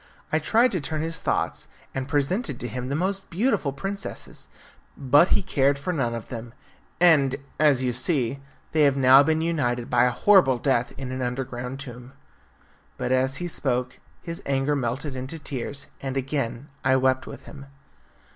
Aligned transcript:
I 0.31 0.39
tried 0.39 0.71
to 0.71 0.81
turn 0.81 1.03
his 1.03 1.19
thoughts, 1.19 1.67
and 1.93 2.07
presented 2.07 2.59
to 2.59 2.67
him 2.67 2.89
the 2.89 2.95
most 2.95 3.29
beautiful 3.29 3.71
princesses, 3.71 4.49
but 4.97 5.27
he 5.27 5.43
cared 5.43 5.77
for 5.77 5.93
none 5.93 6.15
of 6.15 6.29
them, 6.29 6.55
and, 6.99 7.35
as 7.59 7.83
you 7.83 7.93
see, 7.93 8.39
they 8.71 8.81
have 8.81 8.97
now 8.97 9.21
been 9.21 9.41
united 9.41 9.91
by 9.91 10.05
a 10.05 10.09
horrible 10.09 10.57
death 10.57 10.91
in 10.97 11.11
an 11.11 11.21
underground 11.21 11.79
tomb." 11.79 12.13
But, 12.97 13.11
as 13.11 13.37
he 13.37 13.47
spoke, 13.47 13.99
his 14.23 14.41
anger 14.47 14.75
melted 14.75 15.15
into 15.15 15.37
tears, 15.37 15.85
and 16.01 16.17
again 16.17 16.69
I 16.83 16.95
wept 16.95 17.27
with 17.27 17.43
him. 17.43 17.67